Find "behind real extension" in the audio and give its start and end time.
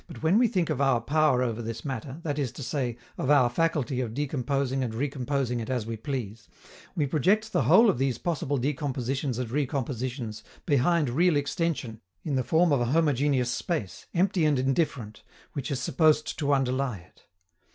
10.65-12.01